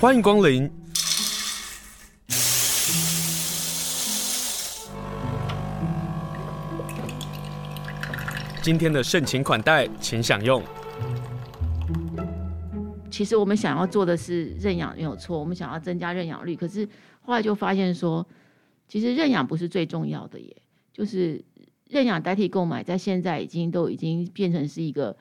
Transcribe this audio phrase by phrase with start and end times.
[0.00, 0.66] 欢迎光临。
[8.62, 10.62] 今天的盛情款待，请享用。
[13.10, 16.88] 其实我们想要做的是认养没有错，我们想要增加认养率，可是
[17.20, 18.26] 后来就发现说，
[18.88, 20.56] 其实认养不是最重要的耶，
[20.94, 21.44] 就是
[21.90, 25.14] 认养代替购买，在现在已经都已经变成是一个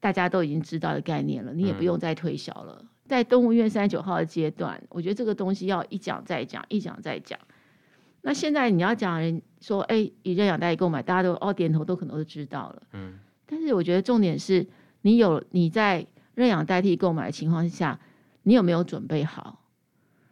[0.00, 2.76] 大家都已经知道的概念了，你也不用再推销了。
[2.78, 7.38] 嗯、在动物医院三十九号的阶段，我觉得这个东西要一讲再讲，一讲再讲。
[8.22, 12.82] 那现在你要讲人说，哎，以认养代替购买，大家都哦点头都可能都知道了。
[12.94, 14.66] 嗯，但是我觉得重点是
[15.02, 16.06] 你有你在。
[16.34, 18.00] 认养代替购买的情况下，
[18.44, 19.60] 你有没有准备好？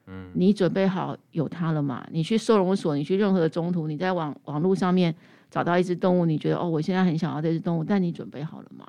[0.06, 2.08] 嗯，你准备好有它了吗？
[2.10, 5.14] 你去收容所，你去任何的中途，你在网网络上面
[5.50, 8.86] 找到一只动物，你觉得哦，我现在很想要这只动物，但你准备好了吗？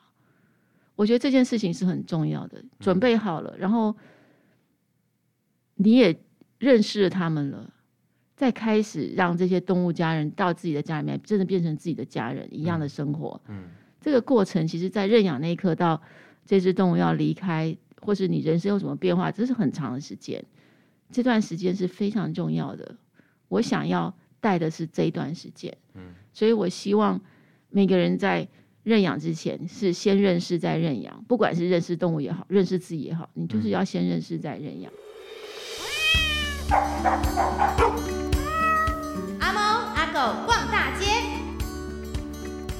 [1.02, 3.96] 我觉得这件事情是很重要的，准备好了，然后
[5.78, 6.16] 你也
[6.60, 7.74] 认识了他们了，
[8.36, 13.42] 再开始让这些动物家人到自己的家里面，真的变成自己的家人一样的生活。
[13.48, 13.64] 嗯，
[14.00, 16.00] 这个过程其实，在认养那一刻到。
[16.44, 20.44] 这只动物要离开，或是你人生有什么变化，这是很长的时间。
[21.12, 22.96] 这段时间是非常重要的。
[23.48, 27.22] 我想要带的是这一段时间，嗯，所以我希望
[27.70, 28.46] 每个人在
[28.84, 34.92] 认养之前是先认识再认养，不管是认识动物也好，认识自己也好，你就是要先认识再认养。
[39.40, 39.62] 阿猫
[39.94, 41.06] 阿狗逛大街。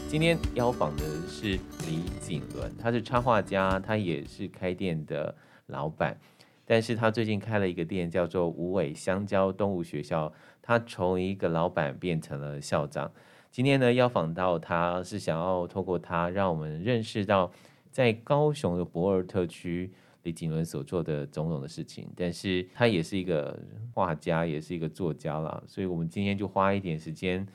[0.08, 5.36] 今天邀访的是李景伦，他是插画家，他也是开店的
[5.68, 6.18] 老板，
[6.66, 10.34] 但是他最近开了一个店，叫做无尾香蕉动物学校。
[10.64, 13.12] 他从一个老板变成了校长。
[13.52, 17.52] 今天呢，邀访到他是想要透过他，让我们认识到
[17.92, 19.92] 在高雄的博尔特区
[20.24, 22.08] 李景伦所做的种种的事情。
[22.16, 23.60] 但是他也是一个
[23.94, 27.46] 画家，也是一个作家啦，所以我们今天就花一点时间，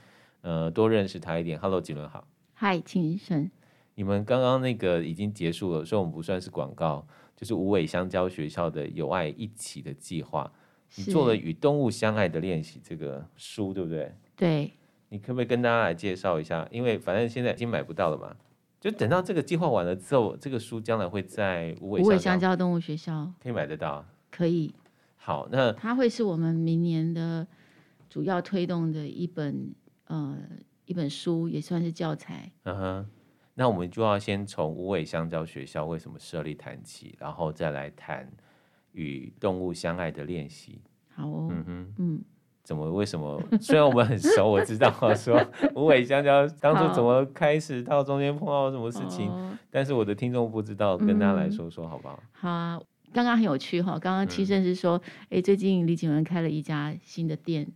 [0.42, 1.58] 呃，多认识他一点。
[1.58, 2.28] Hello，景伦好。
[2.52, 3.50] 嗨，秦医生。
[3.94, 10.52] 你们刚刚那个已经结束了，所以我们不算是广告，就是无尾香蕉学校的有爱一起的计划。
[10.96, 14.14] 你做了与动物相爱的练习这个书，对不对？
[14.36, 14.70] 对。
[15.16, 16.68] 你可不可以跟大家来介绍一下？
[16.70, 18.36] 因为反正现在已经买不到了嘛，
[18.78, 24.04] 就等到这个计划完了之后，这个书将来会在无尾香蕉，香蕉动物学校可以买得到。
[24.30, 24.74] 可以。
[25.16, 27.46] 好，那它会是我们明年的
[28.10, 29.74] 主要推动的一本
[30.08, 30.36] 呃。
[30.84, 32.48] 一本书也算是教材。
[32.62, 33.10] 嗯哼，
[33.54, 38.30] 那我们就要先从无尾香蕉学校为什么设立谈起，然后再来谈
[38.92, 40.80] 与动物相爱的练习。
[41.12, 41.48] 好哦。
[41.50, 42.24] 嗯哼，嗯，
[42.66, 42.90] 怎么？
[42.90, 43.40] 为什么？
[43.60, 45.40] 虽然我们很熟，我知道 说
[45.76, 49.30] 无尾香蕉当初怎么开始，到中间碰到什么事情，
[49.70, 52.20] 但是我的听众不知道，跟大家来说说好不好？
[52.20, 52.80] 嗯、好啊，
[53.12, 53.92] 刚刚很有趣哈。
[53.98, 55.00] 刚刚七胜是说，
[55.30, 57.66] 哎、嗯，最近李景文开了一家新的店。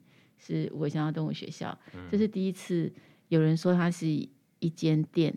[0.42, 2.90] 是无尾香蕉动物学校，嗯、这是第一次
[3.28, 5.34] 有人说它是一间店，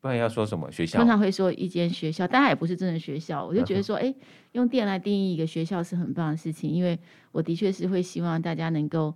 [0.00, 0.98] 不然要说什么学校？
[0.98, 3.44] 通常会说一间学校，但它也不是真的学校。
[3.44, 4.14] 我就觉得说，哎、
[4.52, 6.98] 用电来定义一个学校是很棒的事情，因为
[7.32, 9.14] 我的确是会希望大家能够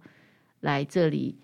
[0.60, 1.38] 来这里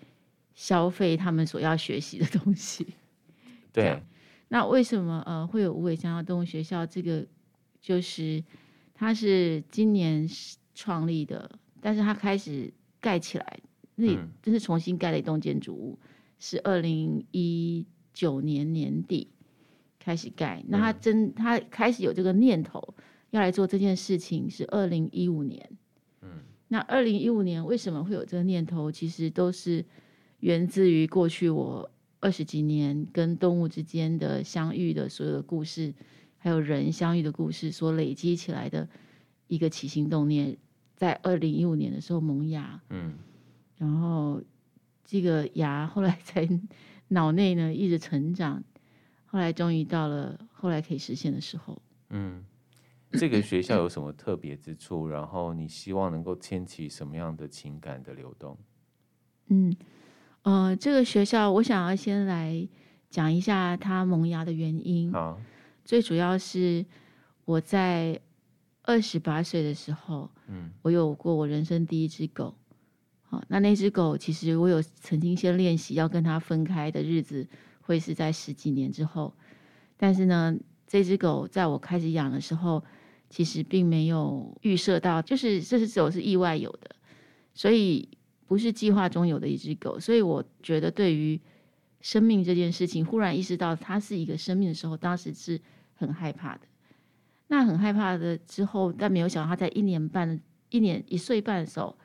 [0.53, 2.87] 消费他们所要学习的东西。
[3.71, 4.01] 对，
[4.49, 6.85] 那为什么呃会有无尾香蕉动物学校？
[6.85, 7.25] 这个
[7.81, 8.43] 就是
[8.93, 10.27] 它是今年
[10.75, 11.49] 创立的，
[11.81, 12.73] 但是它开始。
[13.01, 13.59] 盖起来，
[13.95, 14.07] 那
[14.41, 16.07] 真是重新盖了一栋建筑物，嗯、
[16.37, 19.29] 是二零一九年年底
[19.99, 20.63] 开始盖。
[20.67, 22.95] 那他真他开始有这个念头
[23.29, 25.69] 要来做这件事情，是二零一五年。
[26.21, 26.29] 嗯，
[26.67, 28.91] 那二零一五年为什么会有这个念头？
[28.91, 29.85] 其实都是
[30.39, 31.89] 源自于过去我
[32.19, 35.93] 二十几年跟动物之间的相遇的所有的故事，
[36.37, 38.87] 还有人相遇的故事所累积起来的
[39.47, 40.57] 一个起心动念。
[40.95, 43.13] 在二零一五年的时候萌芽，嗯，
[43.77, 44.41] 然后
[45.05, 46.45] 这个芽后来在
[47.09, 48.63] 脑内呢一直成长，
[49.25, 51.79] 后来终于到了后来可以实现的时候。
[52.09, 52.43] 嗯，
[53.11, 55.07] 这个学校有什么特别之处？
[55.07, 58.57] 然后你希望能够牵起什么样的情感的流动？
[59.47, 59.75] 嗯，
[60.43, 62.67] 呃，这个学校我想要先来
[63.09, 65.11] 讲一下它萌芽的原因。
[65.11, 65.39] 好，
[65.85, 66.85] 最主要是
[67.45, 68.19] 我在。
[68.83, 72.55] 二十八岁的时候，嗯，我有过我人生第一只狗，
[73.29, 77.47] 好，那那只狗其实我有曾经先练习要跟它分开的日子，
[77.81, 79.31] 会是在十几年之后，
[79.97, 82.83] 但是呢，这只狗在我开始养的时候，
[83.29, 86.89] 其实并没有预设到，就是这只狗是意外有的，
[87.53, 88.09] 所以
[88.47, 91.39] 不是计划中有的一只狗，所以我觉得对于
[92.01, 95.61] 生命这件事情，忽然意识到它是一个生命的时候，当时是
[95.93, 96.61] 很害怕的。
[97.51, 100.39] 那很害怕的之后，但没有想到它在一年半、
[100.69, 101.95] 一年一岁半的时候，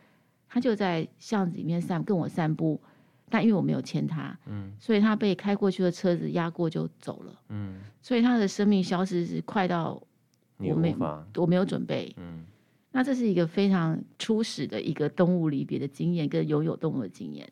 [0.55, 2.81] 他就在巷子里面散跟我散步。
[3.31, 10.01] 但因为我没有牵他，嗯，所以他被开过去的车子压过就走了，嗯，所以他的生命消失是快到
[10.59, 10.95] 我没
[11.35, 12.45] 我没有准备，嗯，
[12.93, 17.51] 那这是一个非常初始的一个动物离别的经验跟拥有动物的经验。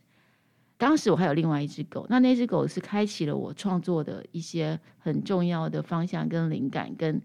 [0.76, 7.20] 当时我还有另外一只狗，那那只狗是开启了我创作的一些很重要的方向跟灵感跟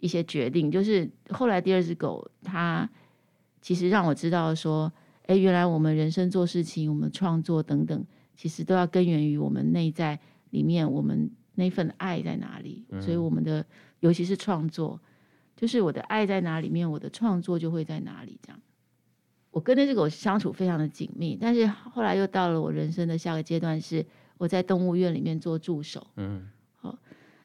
[0.00, 2.88] 一些决定，就是后来第二只狗，它
[3.66, 4.92] 其实让我知道说。
[5.28, 10.16] 哎，原来我们人生做事情，我们创作等等，其实都要根源于我们内在
[10.50, 12.84] 里面，我们那份爱在哪里。
[12.90, 13.66] 嗯、所以我们的，
[13.98, 15.00] 尤其是创作，
[15.56, 18.38] 就是我的爱在哪里面，我的创作就会在哪里。
[18.40, 18.60] 这样，
[19.50, 24.06] 我跟那只狗相处非常的紧密，但是后来又到了我人生的下个阶段，是
[24.38, 26.06] 我在动物园里面做助手。
[26.14, 26.96] 嗯，好，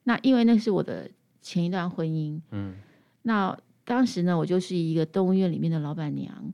[0.04, 1.10] 那因为那是我的
[1.42, 2.40] 前一段婚姻。
[2.52, 2.76] 嗯，
[3.24, 6.54] 那当时呢，我就是一个动物园里面的老板娘。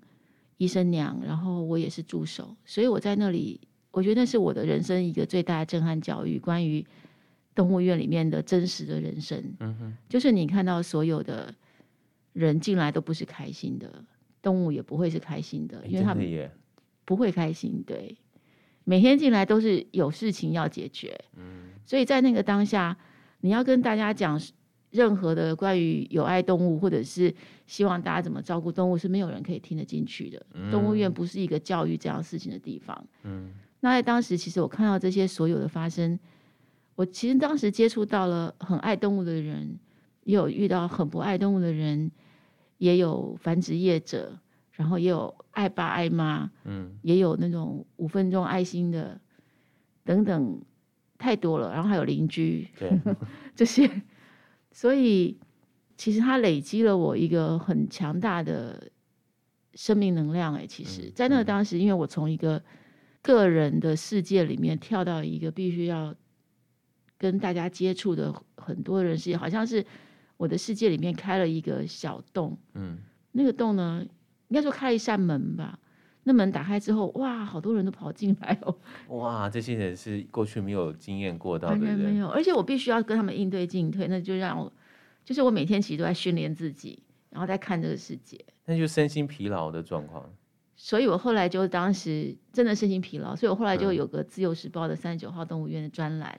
[0.59, 6.83] 医生娘，然后我也是助手，所以我在那里，我觉得那是我的人生一个最大的震撼教育，关于
[7.53, 9.37] 动物园里面的真实的人生。
[9.59, 11.53] 嗯哼，就是你看到所有的
[12.33, 14.03] 人进来都不是开心的，
[14.41, 16.49] 动物也不会是开心的，因为他们
[17.05, 17.83] 不会开心。
[17.85, 18.17] 对，
[18.83, 21.15] 每天进来都是有事情要解决。
[21.35, 22.97] 嗯，所以在那个当下，
[23.41, 24.41] 你要跟大家讲。
[24.89, 27.33] 任何的关于有爱动物，或者是
[27.65, 30.45] 希望大家怎么照顾动物，是没有人可以听得进去的。
[30.53, 33.05] 嗯、动物园不是一个教育这样事情的地方。
[33.23, 33.51] 嗯，
[33.81, 36.17] 那在当时，其实我看到这些所有的发生，
[36.95, 39.77] 我其实当时接触到了很爱动物的人，
[40.23, 42.09] 也有遇到很不爱动物的人，
[42.77, 44.39] 也有繁殖业者，
[44.71, 49.19] 然后也有爱爸爱妈，嗯，也有那种五分钟爱心的
[50.05, 50.61] 等等，
[51.17, 51.73] 太多了。
[51.73, 52.97] 然后还有邻居， 对
[53.53, 53.91] 这些。
[54.77, 55.35] 所以，
[55.97, 58.91] 其实它累积了我一个很强大的
[59.73, 60.53] 生命能量。
[60.53, 62.63] 哎，其实，在那个当时，因为我从一个
[63.23, 66.13] 个人的世界里面跳到一个必须要
[67.17, 69.83] 跟大家接触的很多人世界，好像是
[70.37, 72.55] 我的世界里面开了一个小洞。
[72.75, 72.99] 嗯，
[73.31, 74.05] 那个洞呢，
[74.49, 75.79] 应该说开了一扇门吧。
[76.27, 78.75] 那门打开之后，哇，好多人都跑进来哦！
[79.17, 82.27] 哇，这些人是过去没有经验过到的人，没有。
[82.27, 84.69] 而且我必须要跟他们应对进退，那就让我，
[85.23, 88.43] 就是我每天其实都在训练自己，然后在看这个世界。
[88.65, 90.29] 那就身心疲劳的状况。
[90.75, 96.37] 所以我后来就当时真的身心疲劳，所以我后来就有个《自由时报》的三十九号动物园的专栏。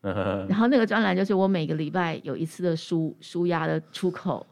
[0.00, 4.46] 嗯、然后那个专栏就是我每个礼拜有一次的舒舒压的出口。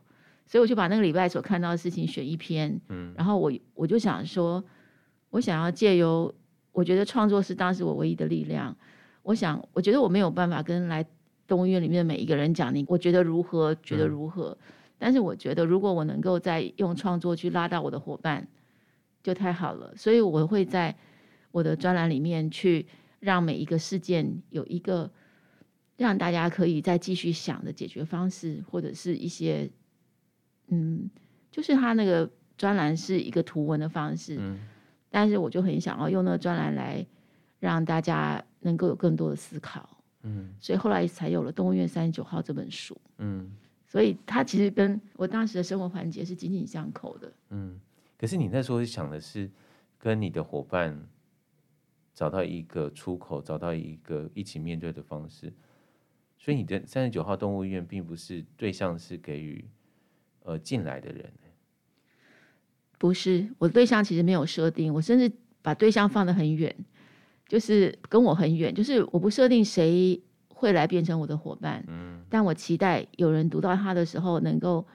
[0.47, 4.63] 所以我就把那个礼拜所看到的事情选一篇，嗯，然后我我就想说，
[5.31, 6.33] 我想要借由，
[6.71, 8.75] 我觉得创作是当时我唯一的力量。
[9.23, 11.05] 我想，我觉得我没有办法跟来
[11.49, 14.57] 动物园里面的每一个人讲，你我觉得如何，觉得如何。
[14.61, 18.47] 嗯，但是我觉得，如果我能够再用创作去拉到我的伙伴，
[19.25, 19.93] 就太好了。
[19.97, 20.95] 所以我会在
[21.51, 22.87] 我的专栏里面去
[23.19, 25.11] 让每一个事件有一个
[25.97, 29.69] 让大家可以再继续想的解决方式，或者是一些。
[30.69, 31.09] 嗯，
[31.51, 34.59] 就是他那个专栏是一个图文的方式，嗯，
[35.11, 37.07] 但是我就很想要用那个专栏来
[37.61, 43.51] 让大家能够有更多的思考，嗯，所以后来才有了《动物园三十九号》这本书，嗯，
[43.87, 47.81] 所以它其实跟我当时的生活环节是紧紧相扣的，嗯，
[48.19, 49.51] 可是你那时候想的是
[49.99, 50.99] 跟你的伙伴
[52.13, 55.53] 找到一个出口，找到一个一起面对的方式，
[56.39, 59.65] 所以你的三十九号动物医院并不是对象是给予。
[60.47, 61.29] 呃，进来的人
[62.99, 66.75] 不是我的对象，其实没有设定，我甚至把对象放得很远，
[67.49, 74.87] 就是跟我很远，就是我不设定谁会来变成我的伙伴，嗯，但我期待有人读到他的时候，能够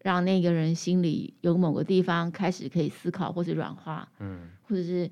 [0.00, 5.08] 让那个人心里有某个地方开始可以思考，或者软化，嗯，或者是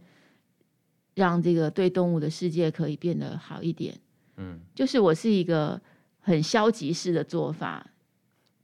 [1.14, 3.96] 让这个对动物的世界可以变得好一点，
[4.36, 5.80] 嗯，就是我是一个
[6.20, 7.92] 很消极式的做法。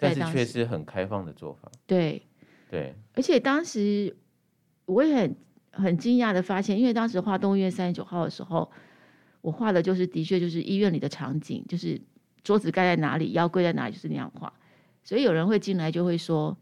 [0.00, 1.70] 但是却是很开放的做法。
[1.86, 2.22] 对，
[2.70, 4.16] 对，而且当时
[4.86, 5.36] 我也很
[5.72, 8.70] 很惊讶的发现，因为当时画动物园三十九号的时候，
[9.40, 12.00] 我画的就是的确就是医院里的场景，就是
[12.42, 14.52] 桌子盖在哪里，腰跪在哪里，就是那样画。
[15.02, 16.56] 所以有人会进来就会说：“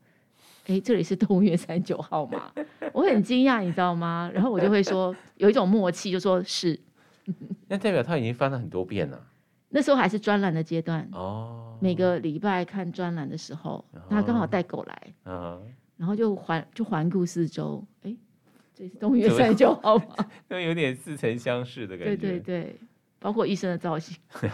[0.66, 2.52] 哎，这里是动物园三十九号吗？”
[2.92, 4.30] 我很惊讶，你知道吗？
[4.33, 6.78] 然后我就会说有一种默契，就说是。
[7.68, 9.26] 那代表他已经翻了很多遍了。
[9.70, 15.14] 那时候还是专栏的阶段哦，每个礼拜看专栏的时候，他刚好带狗来，
[15.96, 18.16] 然后就环就环顾四周，哎，
[18.75, 20.16] 这是动物园三十九号吗？
[20.48, 22.16] 都有点似曾相识的感觉。
[22.16, 22.76] 对对对，
[23.18, 24.16] 包括医生的造型。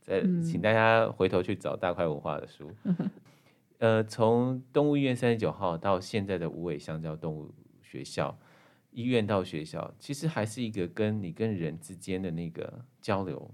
[0.00, 2.72] 再请大家回头去找大块文化的书。
[2.82, 2.96] 嗯、
[3.78, 8.36] 呃，从动物医院三十九号到现在的无尾香蕉动物学校，
[8.92, 13.50] 医院到学校，其实还是一个跟你跟人之间的那个交流，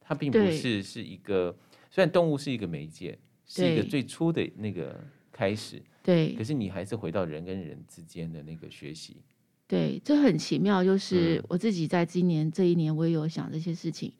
[0.00, 1.56] 它并不是是一个，
[1.90, 4.98] 虽然动物是一个媒介，是一个最初的那个
[5.30, 9.18] 开始，对，可是你还是回到人跟人之间的那个学习。
[9.66, 10.82] 对，这很奇妙。
[10.82, 14.12] 就是我自己在今年、嗯、这一年，我也有想这些事情。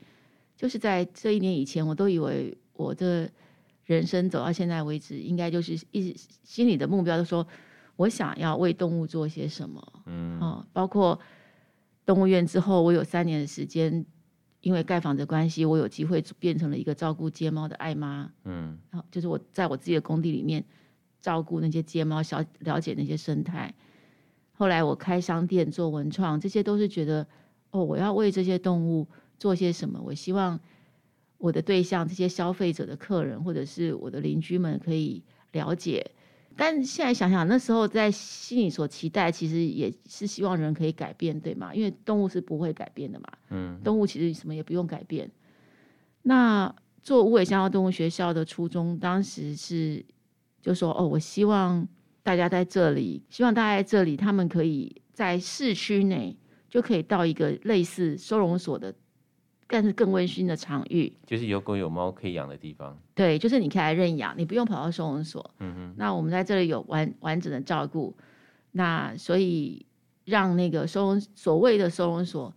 [0.56, 3.28] 就是在这一年以前，我都以为我的
[3.84, 7.44] 人生走到现在为止，应该就是一直心里的目标，就说
[8.00, 9.92] 我想要为动物做些什么。
[10.06, 11.20] 嗯，哦，包括
[12.06, 14.06] 动物园之后，我有三年的时间，
[14.62, 18.32] 因为盖房的关系，我有机会变成了一个照顾街猫的爱妈。
[18.44, 20.64] 嗯，然后就是我在我自己的工地里面
[21.20, 23.74] 照顾那些街猫，小了解那些生态。
[24.54, 27.26] 后来我开商店做文创，这些都是觉得
[27.70, 29.06] 哦，我要为这些动物
[29.38, 30.00] 做些什么。
[30.02, 30.58] 我希望
[31.36, 36.10] 我的对象，这些消费者的客人，或者是我的邻居们可以了解。
[36.60, 41.74] 但现在想想，那时候在心里所期待，其实也是希望人可以改变，对吗？
[41.74, 43.26] 因为动物是不会改变的嘛。
[43.48, 45.30] 嗯，动物其实什么也不用改变。
[46.22, 46.70] 那
[47.02, 50.04] 做无尾香蕉动物学校的初衷，当时是
[50.60, 51.88] 就说哦，我希望。
[52.22, 56.36] 大家在这里，希望大家在这里，他们可以在市区内
[56.68, 58.94] 就可以到一个类似收容所的，
[59.70, 62.98] 但是更温馨的场域，就是有狗有猫可以养的地方。
[63.14, 65.54] 对，就是你可以来认养，你不用跑到收容所。
[65.60, 65.94] 嗯哼。
[65.96, 68.14] 那我们在这里有完完整的照顾，
[68.72, 69.86] 那所以
[70.24, 72.52] 让那个收容所谓的收容所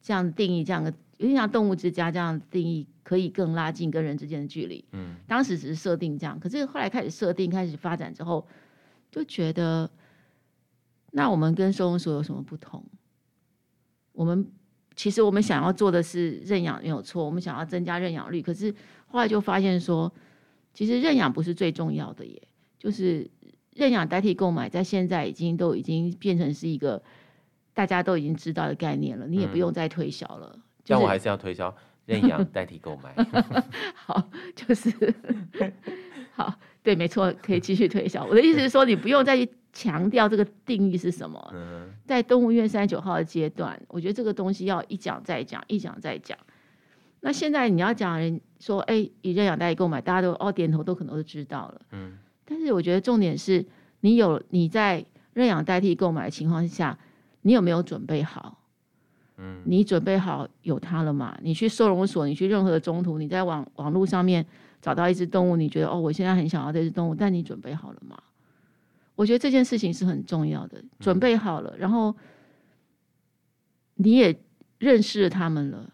[0.00, 4.84] 这样定义，这样的有点像动物之家这样定义，可以更拉近跟人之间的距离。
[4.92, 5.16] 嗯。
[5.26, 8.46] 当时只是设定这样，可是后来开始设定，开始发展之后。
[9.14, 9.90] 就觉得，
[11.10, 12.82] 那我们跟收容所有什么不同？
[14.12, 14.50] 我们
[15.02, 18.40] 其实我们想要做的是认养没有错，我们想要增加认养率。
[18.40, 18.72] 可是
[19.08, 20.12] 后来就发现说，
[20.72, 22.40] 其实认养不是最重要的耶，
[22.78, 23.28] 就是
[23.74, 27.02] 认养代替购买，在现在已经都已经变成是一个
[27.74, 30.56] 大家都已经知道的概念了，你也不用再推销了。
[30.86, 31.74] 但我还是要推销
[32.06, 33.12] 认养代替购买。
[33.96, 34.88] 好，就是
[36.30, 36.54] 好。
[36.84, 38.24] 对，没错，可以继续推销。
[38.24, 41.54] 我的意思是说，你不用再去强调这个定义是什么。
[42.04, 46.38] 在动物医院三十九号的阶段，我觉得这个东西要一讲再讲，一讲再讲。
[47.20, 51.80] 那现在你要讲人说，哎，以认养代替购买，大家都哦点头，都可能都知道了。
[51.92, 52.18] 嗯。
[52.44, 53.64] 但是我觉得重点是
[54.00, 56.98] 你有你在认养代替购买的情况下，
[57.42, 58.58] 你有没有准备好？
[59.38, 59.62] 嗯。
[59.64, 61.38] 你准备好有它了吗？
[61.42, 64.44] 你去收容所，你去任何的中途，你在网网络上面。
[64.82, 68.18] 找到一只动物，你觉得哦，我现在很想要这只动物，但你准备好了吗？
[69.22, 72.12] 我觉得这件事情是很重要的，准备好了，然后
[73.94, 74.36] 你也
[74.78, 75.88] 认识了他们了，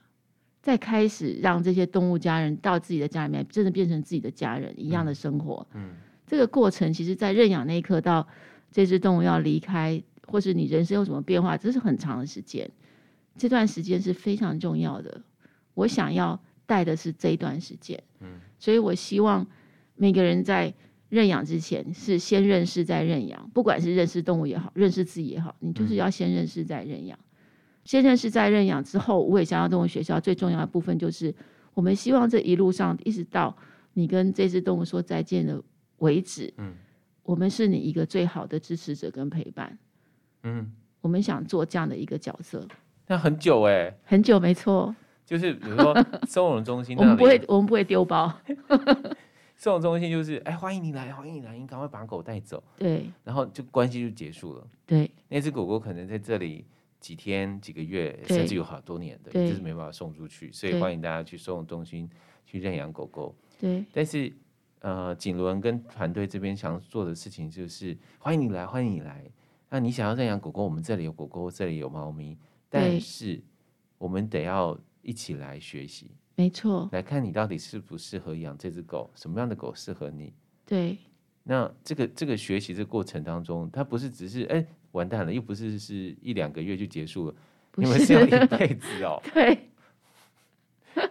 [0.62, 5.66] 再开始让这些动物家人到自己的家里面，真的变成自己的家人一样的生活。
[5.74, 5.90] 嗯，
[6.26, 8.26] 这个过程其实，在认养那一刻到
[8.72, 12.70] 这只动物要离开，或是你人生有什么变化，这是很长的时间。
[13.36, 15.20] 这段时间是非常重要的。
[15.74, 18.02] 我想要带的是这一段时间。
[18.20, 18.40] 嗯。
[18.58, 19.46] 所以我希望
[19.96, 20.72] 每个人在
[21.08, 27.18] 认养之前是先认识再认养，不管是认识动物也好，认识自己也好，你就是要先认识再认养。
[27.84, 31.34] 先认识再认养之后，我也想要动物学校最重要的部分就是，
[31.72, 33.56] 我们希望这一路上一直到
[33.94, 35.62] 你跟这只动物说再见的
[35.98, 36.74] 为止，嗯，
[37.22, 39.78] 我们是你一个最好的支持者跟陪伴，
[40.42, 42.66] 嗯，我们想做这样的一个角色。
[43.06, 44.94] 那很久哎、欸，很久没错。
[45.24, 45.94] 就是比如说
[46.28, 48.30] 收容中心，我们不会，我们不会丢包。
[49.58, 52.62] 收容中心就是，哎，欢迎你来，欢迎你来，你赶快把狗带走。
[52.76, 54.66] 对，然后就关系就结束了。
[54.86, 56.64] 对，那只狗狗可能在这里
[57.00, 62.08] 几天、几个月，甚至有好多年的，就是没办法送出去，所以欢迎大家去收容中心
[62.46, 63.34] 去认养狗狗。
[63.60, 64.32] 对，但是
[64.78, 69.24] 呃，景伦跟团队这边想做的事情就是，欢迎你来，欢迎你来。
[69.70, 72.38] 那你想要认养狗狗，我们这里有狗狗，这里有猫咪，
[72.68, 73.42] 但是
[73.98, 74.78] 我们得要。
[75.00, 80.32] 一起来学习，没错，来看你到底适不适合养这只狗，什么样的狗适合你？
[80.64, 80.96] 对，
[81.42, 87.34] 那这个这个学习这个过程当中，它不是只是哎完蛋了，又不是是一两个月就结束了，
[87.74, 89.20] 你们是要一辈子哦。
[89.34, 89.58] 对。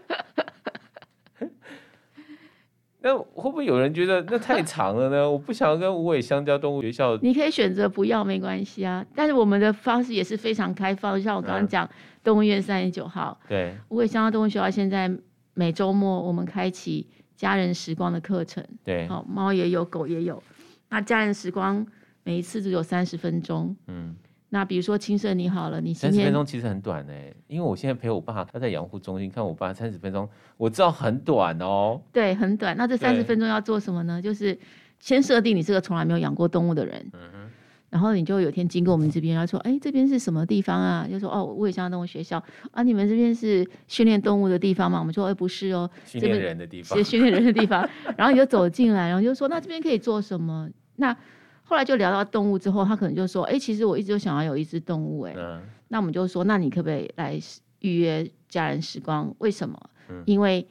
[3.00, 5.30] 那会不会有人觉得那太长了呢？
[5.30, 7.16] 我不想要跟无尾香蕉动物学校。
[7.18, 9.06] 你可以选择不要，没关系啊。
[9.16, 11.90] 但是我们的方式也是非常开放，像我刚刚讲，
[12.28, 15.10] 动物园三十九号，对，无尾香蕉动物学校现在
[15.54, 17.08] 每周末我们开启
[17.38, 20.44] 家人时光的课程，对，好，猫也有，狗也有。
[20.90, 21.88] 那家人时光
[22.26, 24.14] 每一次只有三十分钟，嗯，
[24.50, 27.14] 那比如说青色你好了，你三十分钟其实很短呢，
[27.48, 32.02] 因为我现在陪我爸，他在养护中心看我爸三十分钟，我知道很短哦。
[32.12, 32.76] 对，很短。
[32.76, 34.22] 那这三十分钟要做什么呢？
[34.22, 34.60] 就是
[35.00, 37.47] 先设定你是个从来没有养过动物的人，嗯哼，
[37.90, 51.16] 然后你就有天经过我们这边，他说：“哎，这边是什么地方啊？”就说：“哦，无尾香蕉动物学校啊，你们这边是训练动物的地方吗？”我们说：“哎，不是哦，训练人的地方， 是训练人的地方。”然后你就走进来，然后就说：“那这边可以做什么？”那
[51.64, 57.40] 后来就聊到动物之后，他可能就说：“哎、欸，其实我一直都想要有一只动物、欸，哎、嗯，那我们就说，那你可不可以来
[57.80, 59.34] 预约家人时光？
[59.40, 59.78] 为什么？
[60.10, 60.66] 嗯、因为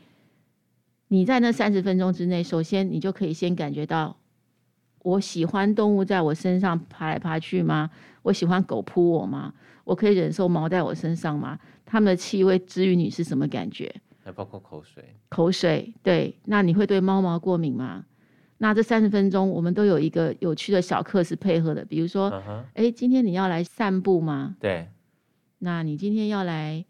[1.08, 4.16] 你在那三十分钟之内，首先你就可以先感觉到，
[5.06, 7.88] 我喜欢动物在我身上爬来爬去吗？
[8.22, 9.54] 我喜欢狗扑我吗？
[9.84, 11.56] 我可以忍受毛在我身上吗？
[11.84, 13.94] 它们的气味之于你是什么感觉？
[14.24, 18.04] 还包括口水，口水，对，那你会对猫毛过敏吗？”
[18.58, 22.30] 那这三十分钟，我们都有一个有趣的小课是配合的，比如说，
[22.74, 24.56] 哎、uh huh.，今天你要来散步吗？
[24.58, 24.88] 对。
[25.58, 26.84] 那你今天要来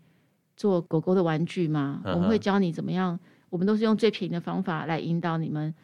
[0.57, 2.15] 做狗狗的玩具吗？Uh huh.
[2.15, 3.21] 我们会教你怎么样，
[3.51, 5.75] 我们都是用最便宜的方法来引导你们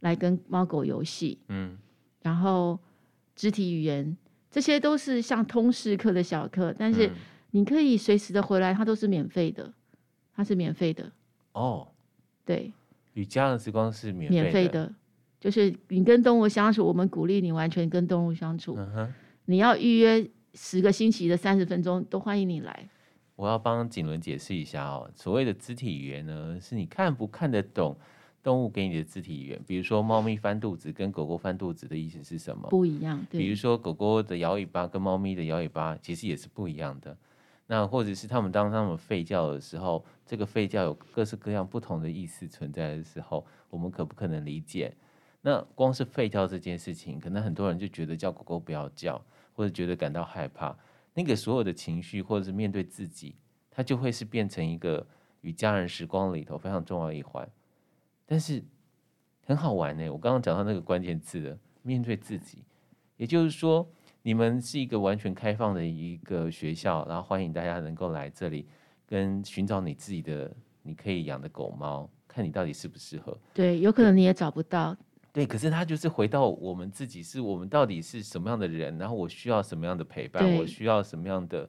[0.00, 1.38] 来跟猫狗游戏。
[1.48, 1.78] 嗯。
[2.22, 2.78] 然后
[3.34, 4.16] 肢体语言，
[4.50, 7.10] 这些都是像通识课的小课，但是
[7.52, 9.72] 你可以随时的回来，它都是免费的，
[10.34, 11.04] 它是免费的。
[11.52, 11.62] 哦。
[11.62, 11.86] Oh.
[12.44, 12.72] 对。
[13.14, 14.92] 与家人时光是免免费的。
[15.40, 18.76] 就是你跟动物相处，我们鼓励你完全跟动物相处。
[18.76, 19.08] Uh huh.
[19.44, 22.88] 你要预约十个星期的三十分钟，都欢迎你来。
[23.36, 27.96] 我要帮景伦解释一下哦，所谓的肢体语言呢，是你看不看得懂
[28.42, 29.60] 动物给你的肢体语言。
[29.66, 32.68] 比如说，猫咪翻肚子跟狗狗翻肚子的意思是什么？
[32.68, 33.24] 不一样。
[33.30, 33.40] 对。
[33.40, 37.16] 比如说，狗狗的摇尾巴跟猫咪的摇尾巴其实也是不一样的。
[37.66, 44.94] 那或者是他们当他们吠叫的时候，这个吠叫有各式各样不同的意思存在的时候，我们可不可能理解？
[45.42, 50.74] 那光是吠叫这件事情，可能很多人就觉得叫狗狗不要叫，或者觉得感到害怕。
[51.12, 53.34] 那个所有的情绪，或者是面对自己，
[53.70, 55.06] 它就会是变成一个
[55.42, 57.46] 与家人时光里头非常重要的一环。
[58.30, 58.62] 但是
[59.46, 62.62] 很好玩呢，我刚刚讲到那个关键字的面对自己，
[63.16, 68.68] 也就是说，你们是一个完全开放的一个学校，然后欢迎大家能够来这里，
[69.06, 73.34] 跟寻找你自己的你可以养的狗猫，看你到底适不适合。
[73.54, 74.94] 对，有可能你也找不到。
[75.32, 81.66] 对，可是他就是回到我们自己，是我们到底是什么样的人，然后我需要什么样的陪伴，我需要什么样的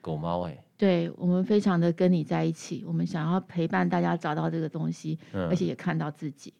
[0.00, 0.42] 狗猫？
[0.42, 6.52] 哎，对，我们非常的跟你在一起，我们想要陪伴大家找到这个东西，嗯、而且也看到自己，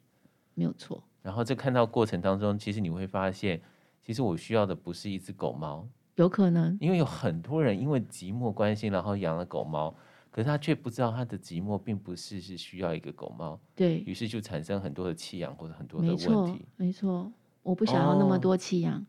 [0.54, 1.02] 没有错。
[1.22, 3.60] 然后在看到过程当中，其实你会发现，
[4.00, 9.92] 其实我需要的不是一只狗猫，有可能，因为有很多人因为寂寞关心，然后养了狗猫。
[10.30, 16.24] 可是他却不知道他的寂寞并不是是需要一个狗猫，对，于是就产生很多的弃养或者很多的问题。
[16.28, 17.32] 没错，没错，
[17.64, 18.94] 我不想要那么多弃养。
[18.94, 19.04] 哦、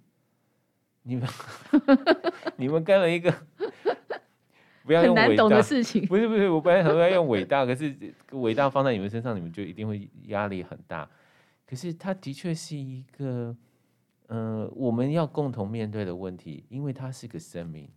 [1.03, 1.29] 你们
[2.57, 3.31] 你们干了一个
[4.83, 7.95] 不要用伟大很难懂的事情，不是不是，我本来想说要用伟大， 可是
[8.31, 11.09] 伟大放在你们身上，你们就一定会压力很大。
[11.65, 13.55] 可是它的确是一个，
[14.27, 17.89] 呃，我们要共同面对的问题，因为它是个生命。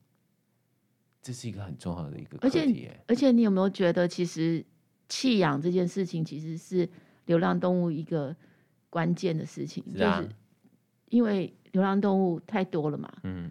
[1.22, 4.64] 这是一个很重要的一个课题，而且，而且你有没有觉得，其实
[5.08, 6.88] 弃养这件事情其实是
[7.24, 8.32] 流浪动物一个
[8.88, 10.34] 关键的事情，是啊、就是
[11.08, 13.50] 因为流浪动物太多了嘛，嗯，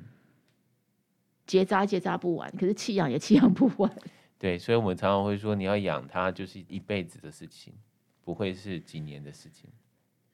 [1.45, 3.95] 结扎结扎不完，可是弃养也弃养不完。
[4.37, 7.73] 对，所以我们常常会说，你要养它就是一辈子的事情，
[8.21, 9.69] 不会是几年的事情。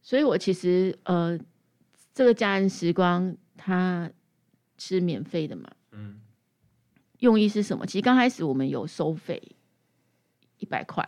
[0.02, 1.40] 所以我其实呃，
[2.14, 4.10] 这个家人时光它
[4.78, 6.20] 是免费的嘛，嗯。
[7.20, 7.86] 用意是什么？
[7.86, 9.40] 其实刚开始我们有收费
[10.58, 11.08] 一百块，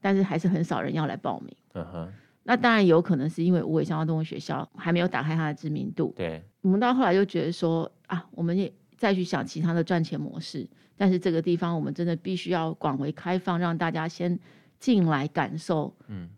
[0.00, 1.56] 但是还是很少人要来报名。
[1.74, 2.12] 嗯哼
[2.42, 6.12] 那当然有可能是因为无尾香蕉动物学校还没有打开它的知名度。
[6.16, 8.70] 对，我们到后来就觉得说啊，我们也
[9.04, 10.66] 再去想其他的赚钱模式。
[10.96, 14.38] 但是这个地方我们真的必须要广为开放，让大家先
[14.78, 15.94] 进来感受。
[16.08, 16.30] 嗯，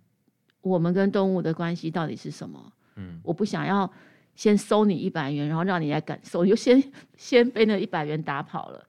[0.63, 2.73] 我们跟动物的关系到底是什么？
[2.97, 3.91] 嗯，我不想要。
[4.35, 8.87] 先收你一百元，然后让你来感受， 就先先被那一百元打跑了。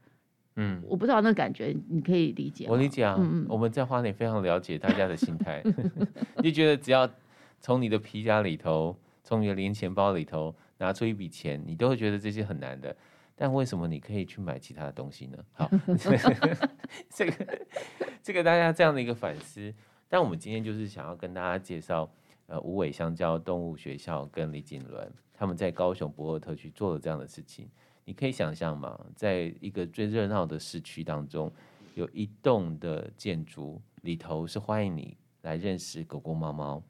[0.58, 2.66] 嗯，我不知道那感觉，你可以理解？
[2.68, 3.16] 我理解啊。
[3.18, 5.64] 嗯嗯，我们在花莲非常了解大家的心态，
[6.44, 7.10] 就觉得只要
[7.62, 12.94] 从你的皮夹里头，从你的零钱包里头拿出一笔钱，你都会觉得这些很难的。
[13.38, 15.38] 但为什么你可以去买其他的东西呢？
[15.54, 15.70] 好，
[17.10, 17.66] 这个
[18.22, 19.74] 这个大家这样的一个反思。
[20.10, 22.12] 但我们今天就是想要跟大家介绍。
[22.50, 27.70] 呃，无尾香蕉动物学校跟李景伦他们在高雄博尔特区做了这样的事情，
[28.06, 28.98] 你可以想象吗？
[29.18, 31.52] 在一个最热闹的市区当中，
[31.94, 36.82] 有一栋的建筑里头是欢迎你来认识狗狗、猫猫，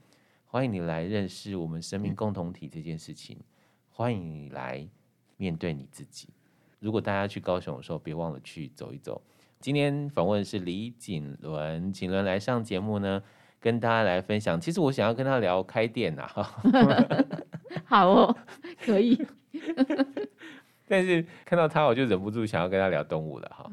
[0.45, 3.39] 欢迎你来认识我们生命共同体这件事情，
[3.89, 4.87] 欢迎你来
[5.37, 6.29] 面对你自己。
[6.87, 9.21] 如果大家去高雄的时候，别忘了去走一走。
[9.59, 13.21] 今天访问是李锦伦，锦伦来上节目呢，
[13.59, 14.57] 跟大家来分享。
[14.57, 16.25] 其实我想要跟他聊开店呐，
[17.83, 18.37] 好哦，
[18.79, 19.21] 可以。
[20.87, 23.69] 但是看到他，我就忍不住想要跟他聊动物了哈。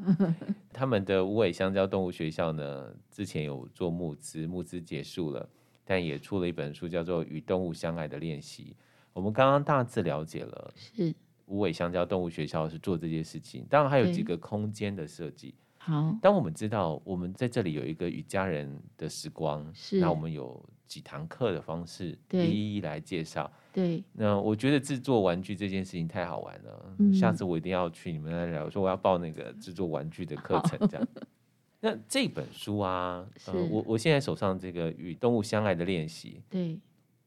[0.73, 5.47] 他们的无尾香蕉动物学校呢，之前有做募资，募资结束了，
[5.85, 8.75] 但也出了一本书，叫做《与动物相爱的练习》。
[9.13, 15.55] 我们刚刚大致了解了，是无尾香蕉动物学校是做这件事情，当然还有几个空间的设计。
[15.77, 23.51] 好，当我们知道我们在这里有一个与家人的时光，是那我们有几堂课的方式，对一一来介绍。
[23.71, 31.07] 对，那我觉得制作玩具这件事情太好玩了，嗯、下次我一定要去你们那聊，说我要报那个制作玩具的课程，这样。
[31.81, 36.79] 那这本书啊，呃、我我现在手上这个与动物相爱的练习，对，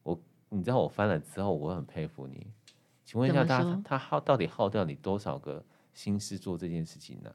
[0.02, 2.44] 我你知道我翻了之后，我很佩服你。
[3.09, 7.35] 请问一下他，他他耗到底耗掉你多少个心思做这件事情呢？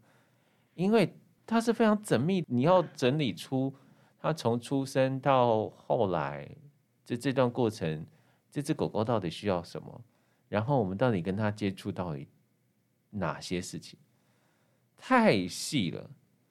[0.76, 1.12] 因为
[1.48, 3.74] 他是非常缜密，你要整理出
[4.20, 6.48] 他从出生到后来
[7.04, 8.06] 这这段过程。
[8.52, 10.00] 这只狗狗到底需要什么？
[10.48, 12.28] 然后我们到底跟它接触到底
[13.10, 13.98] 哪些事情？
[14.96, 16.08] 太细了，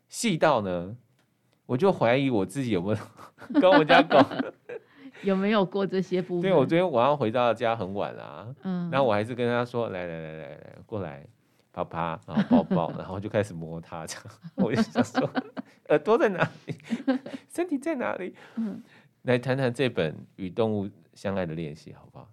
[0.09, 0.97] 细到呢，
[1.65, 2.99] 我就怀疑我自己有没有
[3.61, 4.19] 跟我家狗
[5.23, 6.43] 有没有过这些部分？
[6.43, 11.27] 对，我昨天晚上回到家很晚啊，嗯，然后我还是跟他说：“来来来来来，过来，
[11.73, 14.25] 啪啪，然后抱抱，然后就开始摸他。”这样，
[14.57, 15.31] 我就想说，
[15.89, 16.75] 耳朵在哪里？
[17.53, 18.35] 身体在哪里？
[18.57, 18.83] 嗯，
[19.23, 22.29] 来谈谈这本与动物相爱的练习，好不好？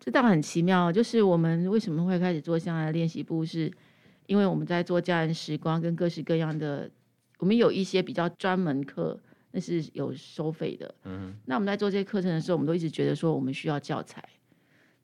[0.00, 3.72] 这倒很奇妙，就是我们为什么会开始做相爱的练习部，是
[4.26, 6.90] 因为我们在做家人时光跟各式各样的，
[7.38, 9.16] 我们有一些比较专门课，
[9.52, 10.92] 那是有收费的。
[11.04, 14.22] 嗯，那我们在做这些课程的时候，我们都一直觉得说我们需要教材，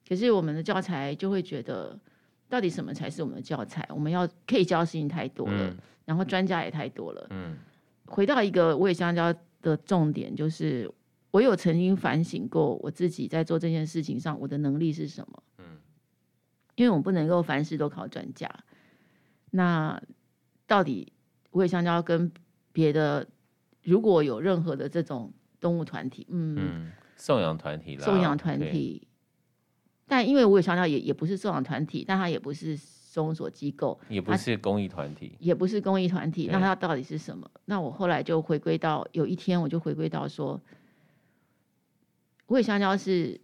[0.08, 1.96] 可是我们的教材就会觉得，
[2.48, 3.88] 到底什么才是我们的教材？
[3.90, 7.26] 我们要可以教的事情太多了，嗯，然后专家也太多了。
[7.30, 7.56] 嗯，
[8.06, 9.32] 回到一个我也香蕉
[9.62, 10.90] 的重点就是。
[11.30, 15.42] 我有曾经反省过我自己在做这件事情上，我的能力是什么？
[15.58, 15.76] 嗯，
[16.74, 18.50] 因为我不能够凡事都靠专家。
[19.50, 20.02] 那
[20.66, 21.12] 到底
[21.50, 22.32] 我也香蕉跟
[22.72, 23.28] 别的，
[23.88, 29.08] 如果有任何的这种动物团体，嗯，嗯，送养团体啦，送养团体，
[30.06, 37.50] 但因为无尾香蕉也也不是送养团体，但它也不是收容所机构，也不是公益团体，也不是公益团体，那它到底是什么？
[37.64, 40.60] 那我后来就回归到有一天，我就回归到说。
[42.46, 43.38] 我也香蕉是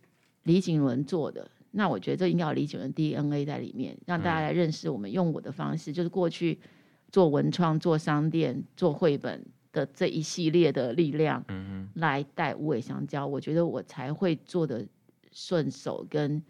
[0.45, 5.13] 李景伦做的，那我觉得这应该有李景伦 DNA 在里面，让大家来认识我们。
[5.13, 6.59] 用我的方式，就是过去
[7.11, 13.27] 做文创、做商店、做绘本的这一系列的力量，嗯来带无尾香蕉。
[13.27, 14.87] 我觉得我才会做的
[15.31, 16.43] 顺手，跟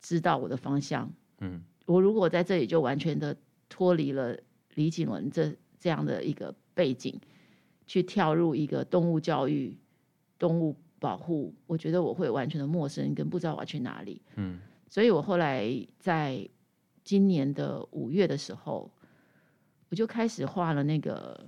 [0.00, 1.10] 知道我的方向。
[1.40, 3.36] 嗯，我如果在这里就完全的
[3.68, 4.38] 脱离了
[4.74, 7.18] 李景文这这样的一个背景，
[7.86, 9.76] 去跳入一个动物教育、
[10.38, 10.76] 动物。
[11.02, 14.22] 保护，我觉得我会完全的陌生，跟不知道我要去哪里。
[14.36, 16.48] 嗯，所以我后来在
[17.02, 18.88] 今年的五月的时候，
[19.88, 21.44] 我就开始画了那个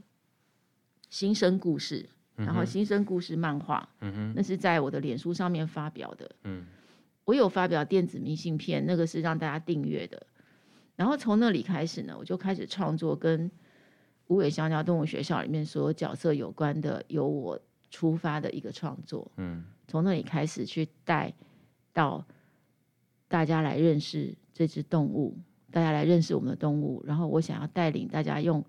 [1.15, 6.29] 新生故事，然后新生故事漫画，嗯哼，那是在我的脸书上面发表的。
[6.43, 6.67] 嗯，
[7.25, 10.27] 我有发表电子明信片，那个是让大家订阅的。
[10.97, 13.49] 然后从那里开始呢，我就开始创作跟
[14.27, 17.57] 无尾香蕉动物学校里面所有角色有关的，由我。
[17.91, 21.33] 出发的一个创作，嗯，从那里开始去带
[21.93, 22.27] 到
[23.29, 25.39] 大家来认识这只动物，
[25.71, 28.65] 大家来认识我们的动物，然后我想要带领大家用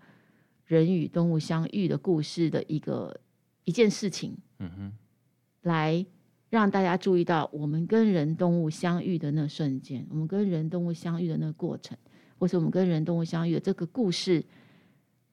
[0.65, 3.19] 人与动物相遇的故事的一个
[3.63, 4.93] 一件事情，嗯哼，
[5.62, 6.06] 来
[6.49, 11.97] 让大家注意到我们跟人动物相遇的那瞬间，我们跟人动物相遇的那个过程，
[12.38, 14.43] 或是我们跟人动物相遇的这个故事。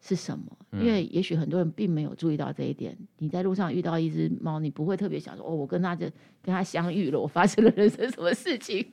[0.04, 0.44] 是什么？
[0.72, 2.98] 因为也许很多人并没有注意到这一点。
[3.18, 6.06] 你在路上遇到一只猫，你不会特别想说：“哦，我跟它就
[6.42, 8.84] 跟它相遇了，我发生了人生什么事情？”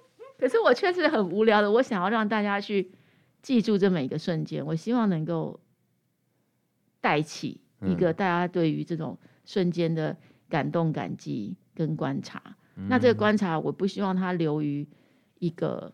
[0.38, 2.88] 可是我确实很无聊的，我想要让大家去
[3.48, 4.66] 记住这每一个瞬间。
[4.66, 5.58] 我希望能够
[7.00, 10.14] 带起一个大家对于这种瞬间的
[10.50, 12.42] 感动、感激跟观察。
[12.74, 14.86] 那这个观察，我不希望它流于
[15.38, 15.90] 一个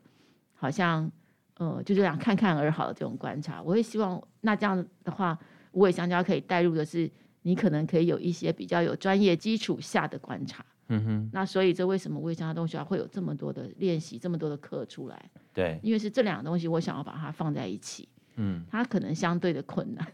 [0.54, 1.08] 好像。
[1.56, 5.38] 呃，就这样看看而好的这种观察，我会希望那这样的话，
[5.70, 7.08] 无尾香蕉可以带入的是，
[7.42, 10.66] 你可能可以有一些比较有专业基础下的观察。
[10.88, 11.30] 嗯哼。
[11.32, 15.30] 那所以这为什么无尾香蕉动物学校会有这么多的练习，这么多的课出来？
[15.52, 18.08] 对，因为是这两个东西，我想要把它放在一起。
[18.36, 18.64] 嗯。
[18.70, 20.06] 它可能相对的困难。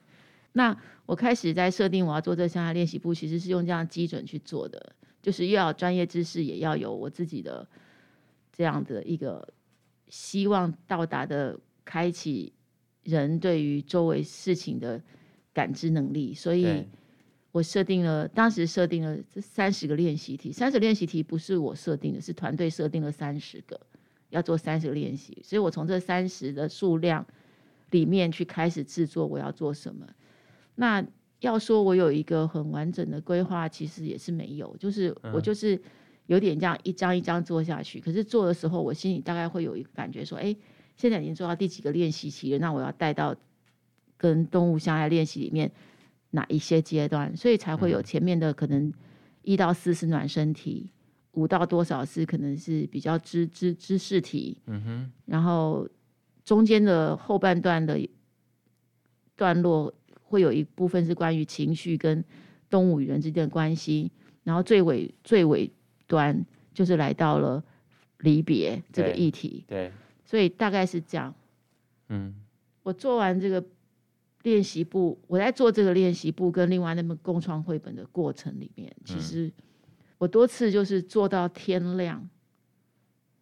[0.53, 7.67] 那我开始在设定我要做这相爱练习部，其实是用这样的基准去做的，就是又要专业知识，也要有我自己的
[8.53, 9.47] 这样的一个。
[10.13, 12.53] 希望到达的开启
[13.05, 15.01] 人对于周围事情的
[15.53, 16.85] 感知能力，所以
[17.53, 23.81] 我设定了，当时设定了这三十个练习题，三十练习题不是我设定的，是团队设定了三十个，
[24.29, 27.27] 要做三十个练习，所以我从这三十的数量
[27.91, 30.07] 里面去开始制作我要做什么。
[30.77, 31.05] 那
[31.41, 35.81] 要说我有一个很完整的规划，其实也是没有，就是我就是
[36.27, 37.99] 有点这样一张一张做下去。
[37.99, 40.55] 可是做的时候，我心里大概会有一个感觉说，哎，
[40.97, 42.59] 现在已经做到第几个练习期了？
[42.61, 43.35] 那我要带到
[44.17, 45.69] 跟动物相爱练习里面
[46.31, 47.37] 哪一些阶段？
[47.37, 48.93] 所以才会有前面的可能
[49.43, 50.91] 一到四是暖身体，
[51.33, 55.89] 五到多少是可能是比较知知知识题，嗯哼，然后
[56.45, 57.99] 中间的后半段的
[59.37, 59.93] 段落。
[60.23, 62.25] 会有一部分是关于情绪跟
[62.69, 64.09] 动物与人之间的关系，
[64.45, 65.69] 然后最尾最尾
[66.07, 67.61] 端就是来到了
[68.19, 69.65] 离别这个议题。
[69.67, 69.93] 对，对，
[70.25, 71.35] 所以大概是这样。
[72.11, 72.33] 嗯，
[72.85, 73.61] 我做完这个
[74.43, 79.53] 练习簿，我在做这个练习簿跟另外那本共创绘本的过程里面，其实
[80.19, 82.29] 我多次就是做到天亮，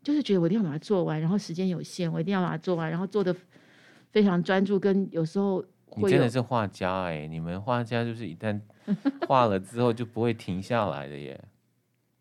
[0.03, 3.35] 就是觉得我一定要把它做完，然后时间有限，我一定要把它做完，然后做的
[4.11, 5.65] 非常专注，跟有时候。
[5.97, 7.29] 你真的是画家哎、欸！
[7.29, 8.61] 你们画家就是一旦
[9.27, 11.43] 画了之后就不会停下来的耶。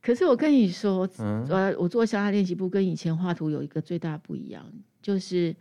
[0.01, 4.65] 可是我跟你说，呃、嗯，我做相爱练习簿跟以前画图有一个最大不一样，
[5.01, 5.53] 就是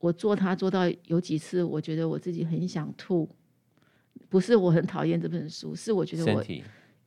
[0.00, 3.28] 我做它做到有几次，我觉得我自己很想吐。
[4.28, 6.44] 不是我很讨厌这本书，是我觉得我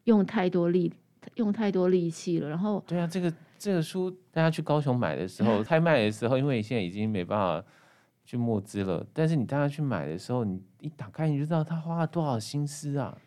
[0.05, 0.91] 用太多力，
[1.35, 2.49] 用太多力气了。
[2.49, 7.65] 然后，对啊，这个这个书大家去高雄买的时候， 太卖的时候，因为现在已经没办法。
[8.23, 13.17] 去募资了，但是你大家去买的时候，你一打开你就知道他花了多少心思啊！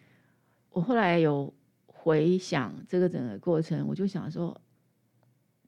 [0.71, 1.53] 我后来有
[1.85, 4.59] 回想这个整个过程，我就想说，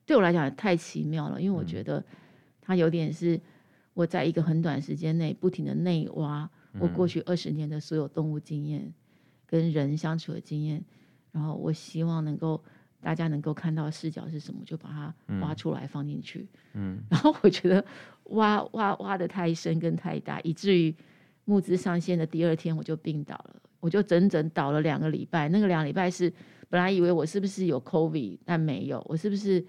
[0.07, 2.03] 对我来讲太奇妙了，因为我觉得
[2.63, 3.39] 它有点是
[3.97, 8.93] 我在一个很短时间内不停的内挖我过去二十年的所有动物经验
[9.47, 10.85] 跟人相处的经验，
[11.33, 12.63] 然后我希望能够。
[12.99, 16.49] 大家能够看到视角是什么，就把它挖出来放进去。
[16.73, 17.85] 嗯， 然后我觉得
[18.31, 20.93] 挖挖挖的太深跟太大，以至于
[21.45, 25.49] 募资上线的第二天我就病倒了，我就整整倒了两个礼拜。
[25.51, 26.33] 那个两个礼拜是
[26.69, 29.01] 本来以为我是不是有 COVID，但没有。
[29.09, 29.65] 我是不是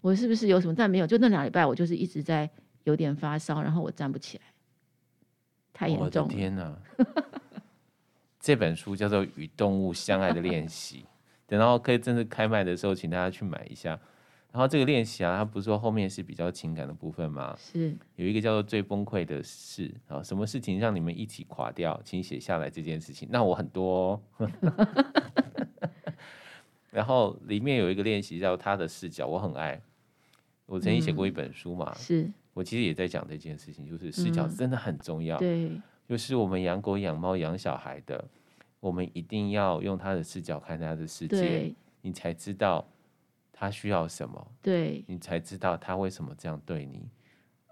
[0.00, 0.74] 我是不是有什么？
[0.74, 1.06] 但没有。
[1.06, 2.48] 就那两个礼拜，我就是一直在
[2.84, 4.44] 有点发烧，然后我站不起来，
[5.72, 6.10] 太严重了。
[6.24, 6.78] 我的天哪！
[8.38, 11.00] 这本书叫做《与动物相爱的练习》。
[11.46, 13.98] 等到可以正式开卖的时候，请大家去买一下。
[14.52, 17.56] 然后这个练习啊，它不是说后面是比较情感的部分吗？
[17.58, 22.00] 是有一个叫做最崩溃的事啊，什么事情让你们一起垮掉？
[22.04, 23.28] 请写下来这件事情。
[23.32, 24.50] 那我很多哦。
[26.92, 29.80] 然后里面有一个练习叫他的视角，我很爱。
[30.66, 35.36] 我曾经写过一本书嘛，嗯、是我其实也在讲这件事情，就是视角真的很重要。
[35.36, 38.24] 嗯、对，就是我们养狗、养猫、养小孩的。
[38.80, 42.86] 我们一定要用他的视角看他的世界，你才知道
[43.50, 47.08] 他需要什么，对，你才知道他为什么这样对你。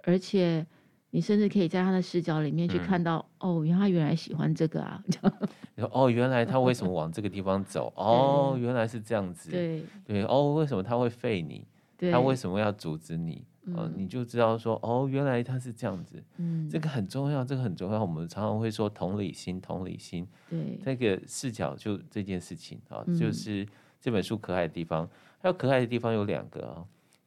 [0.05, 0.66] 而且，
[1.11, 5.05] 你甚至可以在他的视角里面去看到，嗯、哦，原来他原来喜欢这个啊，
[5.77, 7.92] 你说哦，原来他为什么往这个地方走？
[7.95, 11.66] 哦，原来是这样子，对对，哦，为什么他会废你？
[12.11, 13.45] 他为什么要阻止你？
[13.77, 18.01] 哦，你就知道说，哦，原来他是这样子，嗯，这个很重要，这个很重要。
[18.01, 23.64] 我们常常会说同理心，同理心，对，这个视角就这件事情啊，就是
[24.01, 25.09] 这本书可爱的地方。
[25.38, 26.85] 还有可爱的地方有两个啊，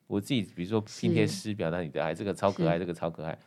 [0.08, 3.38] 我自己比如说拼贴诗表达你的爱，这个超可爱，这个超可爱。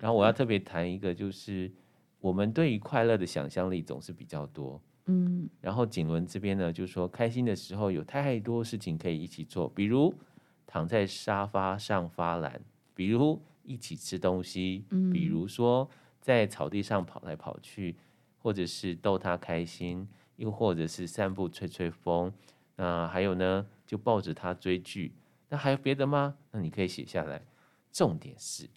[0.00, 1.70] 然后我要特别谈一个，就是
[2.18, 5.46] 我们对于快乐的想象力总是比较多，嗯。
[5.60, 10.14] 然后景伦这边呢，就是说开心的时候有太多事情可以一起做，比如。
[10.70, 12.60] 躺在沙发上发懒，
[12.94, 15.88] 比如一起吃东西，嗯、比如说
[16.20, 17.96] 在草地上跑来跑去，
[18.38, 22.30] 或者是逗他开心，又或者是散步吹吹风。
[22.76, 25.14] 那还有呢，就抱着他追剧。
[25.48, 26.36] 那还有别的吗？
[26.50, 27.40] 那你可以写下来。
[27.90, 28.68] 重点是，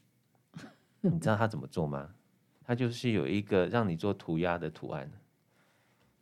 [1.01, 2.15] 你知道他怎么做吗？
[2.63, 5.12] 他就是有一个让你做涂鸦的图案。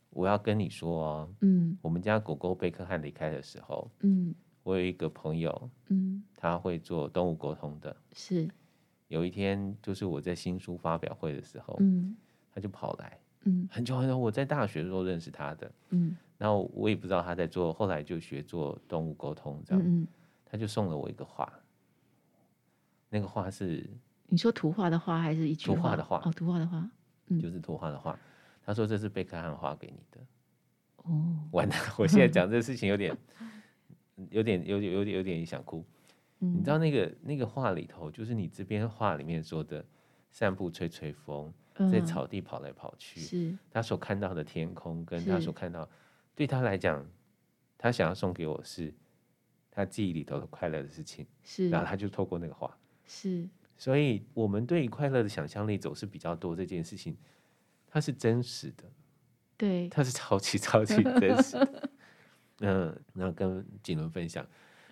[0.10, 4.34] 我要跟你说哦，嗯，我们家狗狗贝克汉离开的时候，嗯。
[4.70, 7.96] 我有一个朋友，嗯，他会做动物沟通的。
[8.14, 8.48] 是，
[9.08, 12.16] 有一天，就是我在新书发表会的时候，嗯，
[12.54, 20.06] 他就跑来，嗯，很久很久，我在大学的时候认识他的，嗯，然后我也不知道他在做，后来就学做动物沟通，这样，嗯，
[20.46, 21.52] 他就送了我一个画，
[23.10, 23.90] 那个画是
[24.28, 25.76] 你说图画的画还是一句话？
[25.76, 26.22] 图画的画。
[26.24, 26.88] 哦，图画的画，
[27.30, 28.16] 嗯，就是图画的画。
[28.64, 30.22] 他说这是贝克汉画给你的，
[30.98, 33.18] 哦，完了，我现在讲这个事情有点。
[34.30, 35.86] 有点，有点，有点，有点想哭，
[36.40, 39.86] 嗯，你知道那个那个画里头，就是你这边画里面说的
[40.32, 41.54] 散步吹吹风，
[41.92, 43.58] 在草地跑来跑去，嗯、是。
[43.72, 45.90] 他所看到的天空，跟他所看到，
[46.36, 47.06] 对他来讲，
[47.78, 48.94] 他想要送给我是
[49.72, 57.16] 他记忆里头的快乐的事情，是，然后他就透过那个画，是，所以我们对快乐的想象力总是比较多，这件事情
[57.88, 58.84] 它是真实的，
[59.58, 61.90] 对，它是超级超级真实的，
[62.62, 64.46] 嗯，那跟锦伦分享，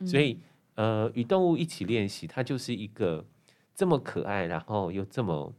[0.06, 0.39] 所以、
[0.75, 3.25] 嗯、呃，与动物一起练习，它就是一个
[3.73, 5.53] 这么可爱，然后又这么。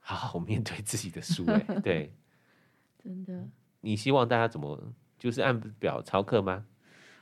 [0.00, 2.10] 好好面对自己的书，哎， 对，
[3.04, 3.46] 真的。
[3.82, 4.82] 你希望大家怎么
[5.18, 6.64] 就是按表操课吗？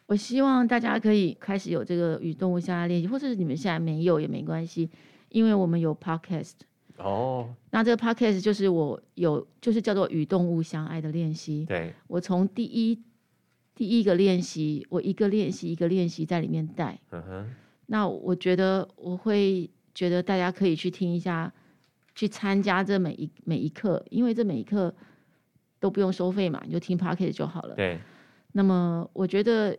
[0.07, 4.89] 我希望大家可以开始有这个与动物相爱练习，或者是你们现在没有也没关系，
[5.31, 6.53] 因为我们有 podcast。
[6.99, 11.65] 哦，那这个 podcast 就是我有，就是叫做与动物相爱的练习。
[11.65, 13.03] 对，我从第一
[13.77, 16.99] 第一个练习，我一个练习一个练习在里面带。
[17.11, 17.55] 嗯哼。
[17.87, 21.53] 那我觉得我会觉得大家可以去听一下。
[22.19, 24.95] 去参加这每一每一课，因为这每一课
[25.79, 27.75] 都不用收费嘛，你就听 p o c k e t 就好了。
[27.75, 27.99] 对。
[28.53, 29.77] 那么我觉得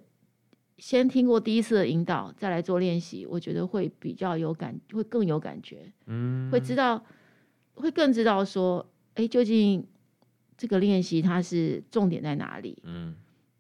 [0.77, 5.91] 先听过第一次的引导，再来做练习，我觉得会比较有感，会更有感觉。
[6.05, 6.47] 嗯。
[6.51, 7.03] 会知道，
[7.73, 9.83] 会更知道说，哎，究竟
[10.55, 12.77] 这个练习它是重点在哪里？
[12.83, 13.15] 嗯。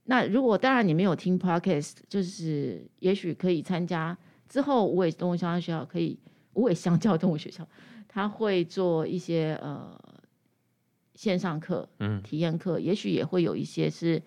[0.09, 4.17] 那如果当然你没有听 Podcast，就是也许可以参加
[4.49, 6.17] 之后无尾动物相爱学校，可以
[6.53, 7.67] 无尾香蕉动物学校。
[8.07, 9.99] 他会做一些呃
[11.13, 14.21] 线上课，嗯，体验课，也许也会有一些是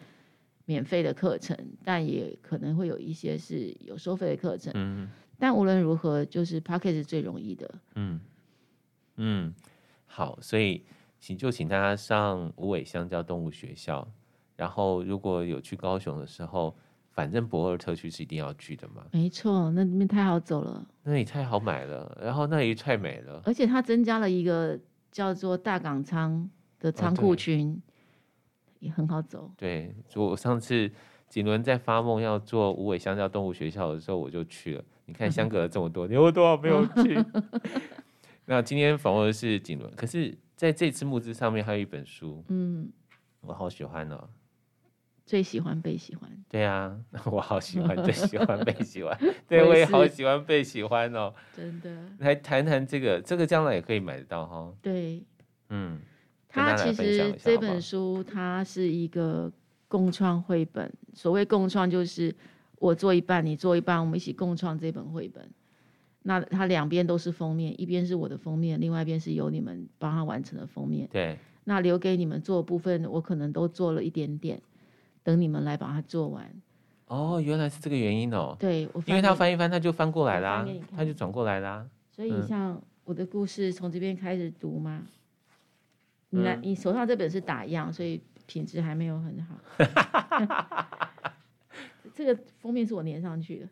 [0.66, 8.20] 免费的课程，但也可能会有一些是有收费的课程，嗯，但无论如何，就是 Podcast 是最容易的，嗯。
[9.16, 9.52] 嗯，
[10.06, 10.84] 好，所以
[11.18, 14.06] 请就请大家上无尾香蕉动物学校，
[14.60, 16.76] 然后如果有去高雄的时候。
[17.12, 24.78] 反正驳二特区是一定要去的嘛，没错，那里面太好走了，那里太好买了，然后那里太美了，而且它增加了一个
[25.10, 27.76] 叫做大港仓的仓库群，哦，
[28.78, 29.50] 也很好走。
[29.56, 30.90] 对，我上次
[31.28, 34.84] 锦纶在发梦要做无尾香蕉动物学校的时候，我就去了。
[35.04, 37.22] 你看相隔了这么多年，我多少没有去。
[38.46, 42.88] 那今天访问的是锦纶，可是在这次募资上面还有一本书，嗯，
[43.40, 44.28] 我好喜欢哦。
[45.30, 46.98] 最喜欢被喜欢，对啊，
[47.30, 49.16] 我好喜欢，最喜欢被喜欢，
[49.46, 51.32] 对，我也好喜欢被喜欢哦。
[51.56, 51.88] 真的，
[52.18, 54.74] 来谈谈这个，这个将来也可以买得到哈。
[54.82, 55.22] 对，
[55.68, 56.00] 嗯，
[56.48, 59.48] 它其实这本书它是一个
[59.86, 62.34] 共创绘本，所谓共创就是
[62.80, 65.48] 我做一半，你做一半，我们一起共创这本绘本。
[66.22, 71.08] 那它两边都是封面，一边是我的封面，另外一边是由你们帮他完成的封面。
[71.12, 74.60] 对，那留给你们做的部分，我可能都做了一点点。
[75.22, 76.50] 等你们来把它做完。
[77.06, 78.56] 哦，原来是这个原因哦。
[78.58, 81.86] 对，我因为他翻一翻，他就翻过来啦，他就转过来啦。
[82.10, 85.02] 所以像我的故事从这边开始读吗，
[86.30, 89.56] 嗯、你来，你手上这本是打样，所以品质还没有很好。
[92.14, 93.68] 这个封面是我粘上去的，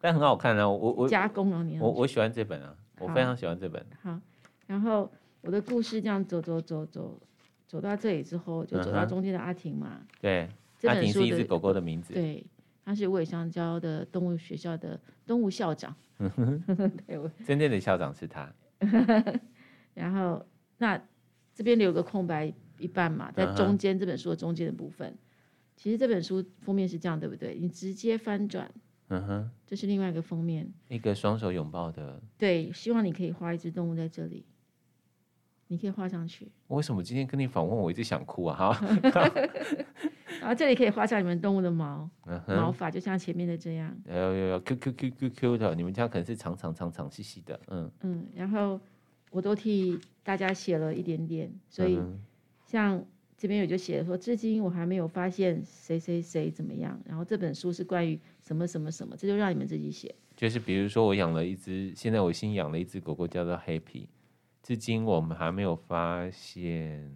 [0.00, 0.68] 但很好看啊！
[0.68, 1.80] 我我加工了粘。
[1.80, 3.84] 我我喜欢这本啊，我非常喜欢这本。
[4.02, 4.20] 好，
[4.66, 7.20] 然后我的故事这样走走走走。
[7.68, 9.88] 走到这里之后，就走到中间的阿婷嘛。
[10.00, 10.48] 嗯、对，
[10.86, 12.14] 阿婷是一只狗狗的名字。
[12.14, 12.44] 对，
[12.84, 15.94] 他是无尾香蕉的动物学校的动物校长。
[17.06, 18.52] 对，真正的校长是他。
[19.94, 20.44] 然后，
[20.78, 21.00] 那
[21.54, 25.16] 这边留个空白一半嘛，在中间这本书的中间的部分，
[25.76, 27.56] 其实这本书封面是这样，对不对？
[27.58, 28.70] 你直接翻转，
[29.08, 32.20] 嗯哼，这是另外一个封面，一个双手拥抱的。
[32.36, 34.44] 对，希望你可以画一只动物在这里。
[35.68, 36.52] 你可以画上去。
[36.68, 38.72] 我为什么今天跟你访问，我一直想哭啊？
[38.72, 38.80] 哈，
[40.40, 43.96] 然后这里可以画上你们动物的毛，嗯、毛发就像前面的这样。
[44.06, 48.26] 有有有，Q Q Q Q Q 的，你们家可能是长长长长细细的，嗯嗯。
[48.34, 48.80] 然后
[49.30, 51.98] 我都替大家写了一点点，所以
[52.64, 53.04] 像
[53.36, 56.98] 这边有就写了说，至今我还没有发现谁谁谁怎么样。
[57.04, 60.14] 然后这本书是关于什么什么什么，这就让你们自己写。
[60.34, 64.06] 就是比如说我养了一只，现在我新养了一只狗狗，叫做 Happy。
[64.62, 67.10] 至今我们还没有发现，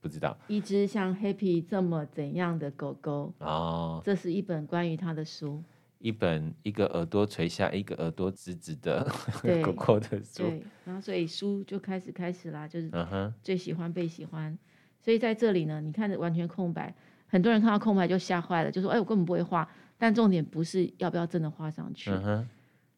[0.00, 4.00] 不知道一只像 Happy 这么怎样的狗狗哦。
[4.04, 5.62] 这是一本关于它的书，
[5.98, 9.06] 一本一个耳朵垂下，一个耳朵直直的
[9.62, 10.42] 狗狗的书。
[10.44, 12.90] 对，然后所以书就开始开始啦，就是
[13.42, 14.56] 最喜欢被喜欢。
[15.02, 16.94] 所以在这里呢，你看着完全空白，
[17.26, 22.10] 很多人看到空白就吓坏了，就说：“哎，我根本不会画。”但重点不是要不要真的画上去，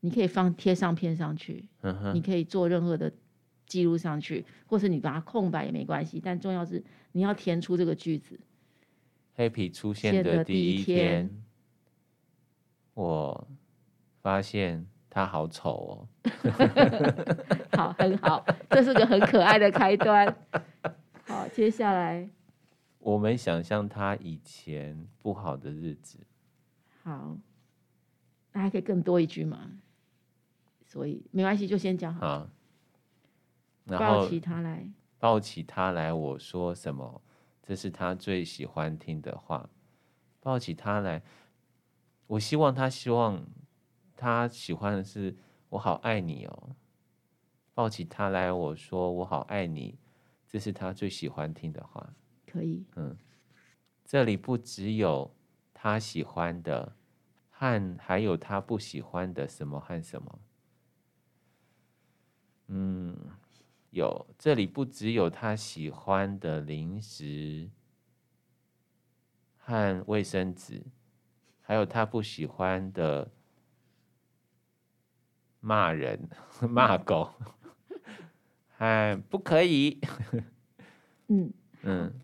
[0.00, 1.68] 你可以放贴上片上去，
[2.14, 3.12] 你可以做任何的。
[3.72, 8.38] 记录上去，或是你把它空白也没关系，但重要是你要填出这个句子。
[9.34, 11.42] Happy 出现的第一天，
[12.92, 13.48] 我
[14.20, 16.08] 发现他好丑哦。
[17.72, 20.36] 好，很好，这是个很可爱的开端。
[21.24, 22.28] 好，接下来
[22.98, 26.18] 我们想象他以前不好的日子。
[27.02, 27.38] 好，
[28.52, 29.70] 那还可以更多一句吗？
[30.84, 32.20] 所以没关系，就先讲好。
[32.20, 32.50] 好，
[33.84, 37.22] 然后抱起他来，抱起他来，我说什么？
[37.62, 39.70] 这是他最喜欢听的话。
[40.40, 41.22] 抱起他来，
[42.26, 43.46] 我希望他希望
[44.16, 45.36] 他喜欢的是
[45.68, 46.76] 我好爱你哦。
[47.74, 49.98] 抱起他来，我说我好爱你，
[50.48, 52.14] 这是他最喜欢听的话。
[52.44, 53.16] 可以，嗯，
[54.04, 55.34] 这里不只有
[55.72, 56.96] 他喜欢的，
[57.48, 60.40] 和还有他不喜欢的什么和什么。
[62.66, 63.16] 嗯，
[63.92, 67.68] 有，这里不只有他喜欢的零食
[69.58, 70.82] 和卫生纸，
[71.60, 73.30] 还有他不喜欢的
[75.60, 76.26] 骂人、
[76.68, 77.32] 骂狗。
[78.78, 80.00] 哎，不可以。
[81.28, 82.20] 嗯嗯，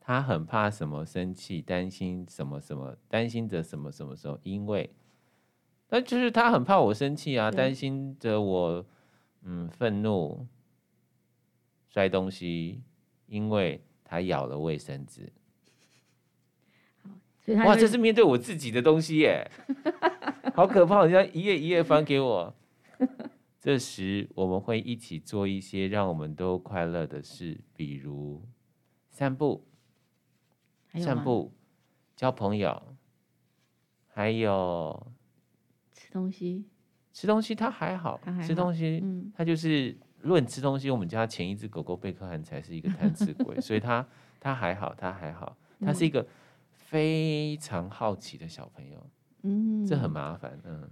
[0.00, 4.90] 他很怕什么生气，担心什么什么，担心着什么什么时候，因为，
[5.90, 8.86] 那就是他很怕我生气啊，担心着我，
[9.50, 10.46] 嗯，愤怒，
[11.88, 12.82] 摔东西，
[13.26, 15.32] 因为他咬了卫生纸。
[17.64, 19.50] 哇，这是面对我自己的东西耶，
[20.54, 21.06] 好可怕！
[21.06, 22.54] 你要一页一页翻给我。
[23.58, 28.46] 这时，我们会一起做一些让我们都快乐的事，比如
[29.08, 29.66] 散步、
[30.92, 31.54] 散步、
[32.14, 32.94] 交朋友，
[34.08, 35.10] 还有
[35.94, 36.66] 吃东西。
[37.18, 44.06] 吃东西他还好，还好吃东西，嗯，他就是论吃东西，我们家前一只狗狗贝克汉才是一个贪吃鬼， 所以他
[44.38, 46.24] 他还好，他还好，他是一个
[46.70, 49.04] 非常好奇的小朋友，
[49.42, 50.88] 嗯，这很麻烦，嗯，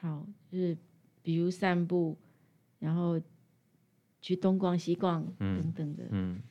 [0.00, 0.76] 好，就是。
[1.26, 2.18] 比如散步，
[2.78, 3.18] 然后
[4.20, 6.04] 去东逛西逛等等的。
[6.10, 6.42] 嗯，嗯，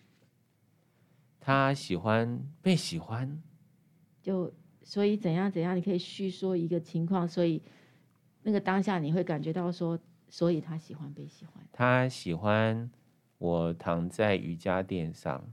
[1.40, 3.40] 他喜欢被喜欢，
[4.20, 7.62] 就所以怎样怎样，你可以叙说一个情况，所以
[8.44, 9.98] 那个当下你会感觉到说，
[10.30, 11.54] 所以他喜欢被喜欢。
[11.72, 12.92] 他喜欢
[13.38, 15.44] 我躺在瑜伽垫上，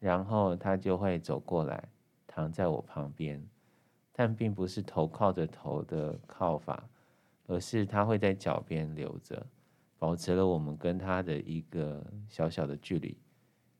[0.00, 1.88] 然后他就会走过来
[2.26, 3.42] 躺在我旁边，
[4.12, 6.88] 但并不是头靠着头的靠法。
[7.50, 9.46] 而是他会在脚边留着，
[9.98, 13.16] 保持了我们跟他的一个小小的距离。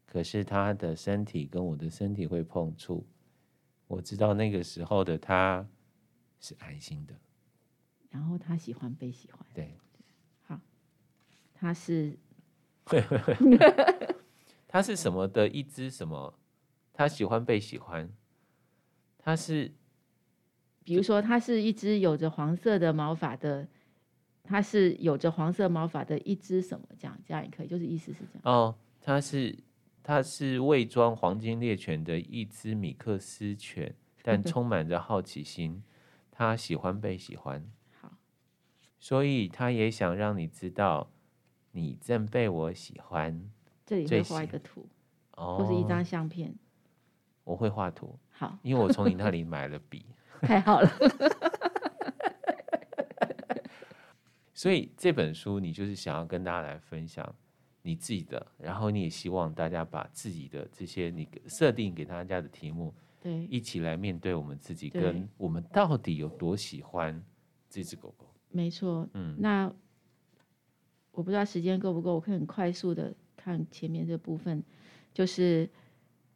[0.06, 3.04] 可是他的身体跟我的身体会碰触，
[3.86, 5.68] 我知道那个时候的他
[6.40, 7.14] 是安心的。
[8.10, 9.40] 然后他喜欢被喜欢。
[9.54, 9.74] 对，
[10.46, 10.58] 好，
[11.54, 12.16] 他是，
[14.66, 16.34] 他是什么的一只什么？
[16.92, 18.10] 他喜欢被喜欢，
[19.18, 19.72] 他是。
[20.84, 23.68] 比如说，它是一只有着黄色的毛发的，
[24.42, 26.88] 它是有着黄色毛发的一只什么？
[26.98, 28.42] 这样这样也可以，就是意思是这样。
[28.44, 29.54] 哦，它是
[30.02, 35.82] 它是伪装黄金猎犬的一只米克斯犬，但充满着好奇心，
[36.30, 37.70] 它喜欢被喜欢。
[38.98, 41.10] 好，所以他也想让你知道，
[41.72, 43.50] 你正被我喜欢。
[43.86, 44.86] 这里会画一个图，
[45.36, 46.54] 哦，或是一张相片。
[47.44, 48.18] 我会画图。
[48.30, 50.04] 好，因为我从你那里买了笔。
[50.42, 50.88] 太好了，
[54.54, 57.34] 所以这本书你就是想要跟大家来分享
[57.82, 67.20] 你自己的，然后你也希望大家把自己的这些你设定给大家的题目，对，一起来面对我们自己，跟我们到底有多喜欢
[67.68, 68.27] 这只狗狗。
[68.50, 69.72] 没错，嗯，那
[71.12, 74.62] 我不知道时间够不够，我可以很快速的看前面这部分，
[75.12, 75.68] 就是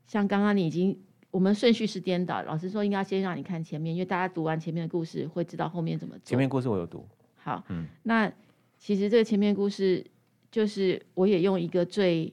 [0.06, 0.98] 像刚刚你已经。
[1.32, 6.24] 我们顺序是颠倒，老师说应该先让你看前面，因为大家读完前面的故事会知道后面怎么做。
[6.26, 7.08] 前面故事我有读。
[7.36, 8.30] 好，嗯，那
[8.78, 10.06] 其实这个前面故事
[10.50, 12.30] 就是我也用一个最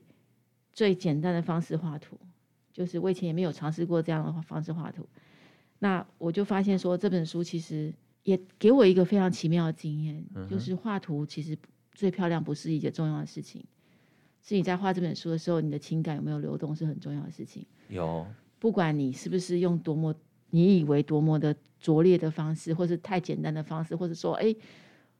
[0.73, 2.19] 最简单的方式画图，
[2.73, 5.07] 就是我以前也没有尝试过这样的方式画图。
[5.79, 7.93] 那我就发现说这本书其实
[8.23, 11.57] 也给我一个非常奇妙的经验，嗯、就是画图其实
[11.93, 13.63] 最漂亮不是一件重要的事情，
[14.41, 17.65] 是你在画这本书的时候，你的情感有没有流动是很重要的事情。
[17.87, 18.25] 有。
[18.59, 20.13] 不管你是不是用多么
[20.49, 24.53] 你以为多么的拙劣的方式，或是太简单的方式，或者说，哎，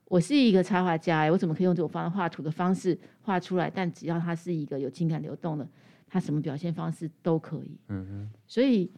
[0.04, 3.70] 我是一个插画家，我怎么可以用这种方式画图的方式画出来？
[3.70, 5.66] 但只要它是一个有情感流动的，
[6.06, 7.78] 它什么表现方式都可以。
[7.88, 8.30] 嗯哼。
[8.46, 8.90] 所以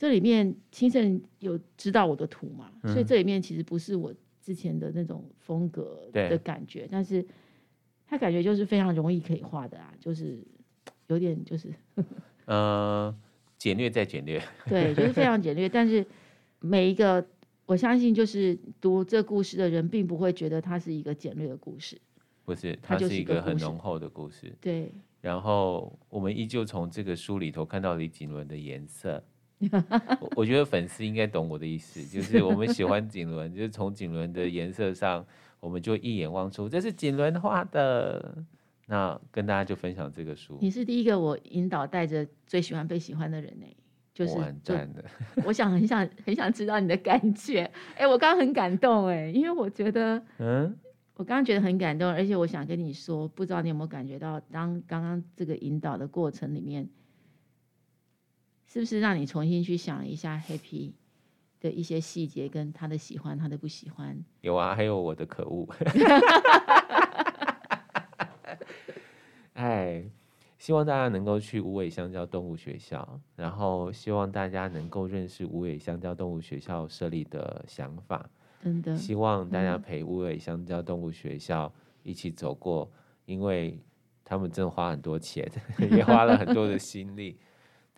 [0.00, 2.72] 这里面清盛有知道我的图嘛？
[2.84, 7.22] 嗯、所以这里面其实不是我之前的那种风格的感觉，但是
[8.06, 10.42] 他感觉就是非常容易可以画的啊，就是
[11.08, 11.68] 有点就是，
[12.46, 13.14] 呃。
[13.58, 15.68] 简略再简略， 对，就是非常简略。
[15.68, 16.02] 但是
[16.60, 17.22] 每一个，
[17.66, 22.00] 我相信，就是读这故事的人，并不会觉得它是一个简略的故事，
[22.46, 24.56] 不是，它是一个很浓厚的故事。
[24.62, 24.90] 对。
[25.20, 29.22] 然后我们依旧从这个书里头看到李瑾伦的颜色。
[30.20, 35.24] 我我觉得粉丝应该懂我的意思，就是我们喜欢锦纶，就是从锦纶的颜色上，
[35.60, 38.44] 我们就一眼望出这是锦纶画的。
[38.86, 40.58] 那跟大家就分享这个书。
[40.60, 43.66] 你是第一个我引导带着最喜欢被喜欢的人呢，
[44.12, 45.04] 就是我很赞的。
[45.44, 47.70] 我想很想很想知道你的感觉。
[47.96, 50.76] 哎，我刚刚很感动哎，因为我觉得，嗯，
[51.14, 56.88] 我刚刚觉得很感动，而且我想跟你说，不知道你有没有感觉到，当刚刚这个引导的过程里面，
[58.72, 60.92] 是不是让你重新去想一下 Happy
[61.60, 64.16] 的一些细节，跟他的喜欢，他的不喜欢？
[64.42, 65.68] 有啊，还有我的可恶。
[69.54, 70.04] 哎，
[70.56, 78.30] 希望大家能够去无尾香蕉动物学校，然后希望大家能够认识无尾香蕉动物学校设立的想法。
[78.62, 81.72] 真的，希望大家陪无尾香蕉动物学校
[82.04, 82.88] 一起走过，
[83.24, 83.80] 因为
[84.24, 85.50] 他们真的花很多钱，
[85.90, 87.36] 也花了很多的心力，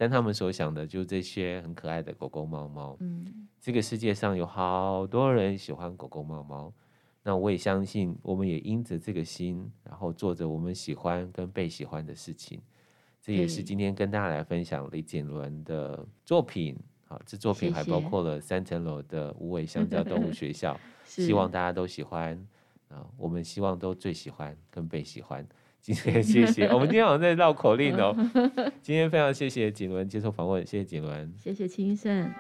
[0.03, 2.97] 但他们所想的就是这些很可爱的狗狗猫猫。
[2.99, 6.73] 嗯，这个世界上有好多人喜欢狗狗猫猫。
[7.23, 12.61] 那我也相信，我们也因着这个心，然后做着我们喜欢跟被喜欢的事情。
[13.21, 16.77] 这也是今天跟大家来分享李瑾伦的作品。
[17.05, 20.77] 好，这作品还包括了三层楼的无尾香蕉动物学校，
[21.07, 22.37] 希望大家都喜欢。
[22.89, 25.47] 啊，我们希望都最喜欢跟被喜欢。
[25.83, 28.15] 今天 谢谢，我们今天好像在绕口令哦。
[28.81, 32.33] 今天非常谢谢景伦接受访问，谢谢景伦，谢谢清盛。